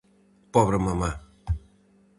-Pobre 0.51 0.79
mamá! 0.85 1.11